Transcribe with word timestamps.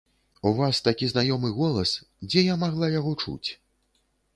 У 0.51 0.53
вас 0.59 0.79
такі 0.87 1.09
знаёмы 1.11 1.53
голас, 1.59 1.95
дзе 2.29 2.47
я 2.53 2.59
магла 2.67 2.95
яго 2.99 3.17
чуць? 3.23 3.49